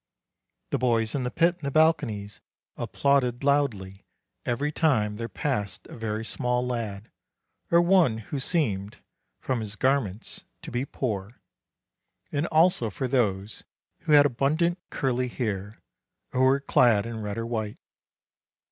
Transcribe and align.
The 0.71 0.79
boys 0.79 1.13
in 1.13 1.25
the 1.25 1.29
pit 1.29 1.57
and 1.57 1.61
the 1.61 1.69
balconies 1.69 2.41
applauded 2.75 3.43
loudly 3.43 4.03
every 4.47 4.71
time 4.71 5.17
there 5.17 5.29
passed 5.29 5.85
a 5.85 5.95
very 5.95 6.25
small 6.25 6.65
lad, 6.65 7.11
or 7.69 7.83
one 7.83 8.17
who 8.17 8.39
seemed, 8.39 8.97
from 9.41 9.59
his 9.59 9.75
garments, 9.75 10.43
to 10.63 10.71
be 10.71 10.85
poor; 10.85 11.39
and 12.31 12.47
also 12.47 12.89
for 12.89 13.07
those 13.07 13.61
who 13.99 14.13
had 14.13 14.25
abundant 14.25 14.79
curly 14.89 15.27
hair, 15.27 15.77
or 16.33 16.39
who 16.39 16.45
were 16.47 16.59
clad 16.61 17.05
in 17.05 17.21
red 17.21 17.37
or 17.37 17.45
white. 17.45 17.77